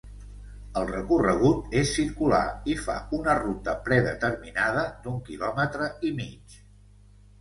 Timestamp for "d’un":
5.05-5.21